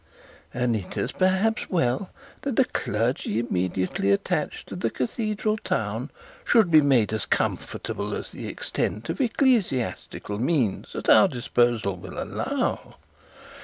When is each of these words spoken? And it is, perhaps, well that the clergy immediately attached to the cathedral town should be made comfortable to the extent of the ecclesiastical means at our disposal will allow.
And 0.51 0.75
it 0.75 0.97
is, 0.97 1.11
perhaps, 1.11 1.69
well 1.69 2.09
that 2.41 2.55
the 2.55 2.65
clergy 2.65 3.37
immediately 3.37 4.11
attached 4.11 4.67
to 4.69 4.75
the 4.75 4.89
cathedral 4.89 5.57
town 5.57 6.09
should 6.43 6.71
be 6.71 6.81
made 6.81 7.13
comfortable 7.29 8.09
to 8.23 8.31
the 8.35 8.47
extent 8.47 9.09
of 9.11 9.19
the 9.19 9.25
ecclesiastical 9.25 10.39
means 10.39 10.95
at 10.95 11.07
our 11.07 11.27
disposal 11.27 11.97
will 11.97 12.17
allow. 12.19 12.95